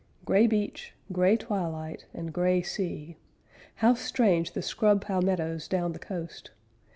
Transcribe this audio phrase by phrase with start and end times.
[0.25, 3.17] Gray beach, gray twilight, and gray sea
[3.75, 6.49] How strange the scrub palmettoes down the coast!